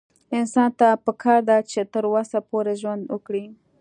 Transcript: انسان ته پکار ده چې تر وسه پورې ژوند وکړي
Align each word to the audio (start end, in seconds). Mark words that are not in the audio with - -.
انسان 0.39 0.69
ته 0.79 0.87
پکار 1.05 1.39
ده 1.49 1.57
چې 1.71 1.79
تر 1.93 2.05
وسه 2.13 2.37
پورې 2.49 2.73
ژوند 2.81 3.03
وکړي 3.13 3.45